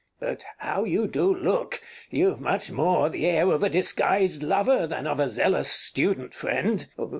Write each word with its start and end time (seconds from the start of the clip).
But 0.19 0.43
how 0.57 0.83
you 0.83 1.05
do 1.07 1.31
look! 1.31 1.79
You've 2.09 2.41
much 2.41 2.71
more 2.71 3.07
the 3.07 3.27
air 3.27 3.51
of 3.51 3.61
a 3.61 3.69
disguised 3.69 4.41
lover 4.41 4.87
than 4.87 5.05
of 5.05 5.19
a 5.19 5.27
zealous 5.29 5.71
student 5.71 6.33
friend. 6.33 6.87